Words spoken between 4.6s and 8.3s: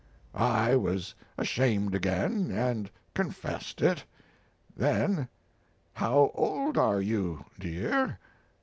then: "How old are you, dear?"